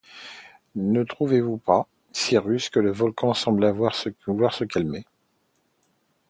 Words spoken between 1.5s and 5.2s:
pas, Cyrus, que le volcan semble vouloir se calmer?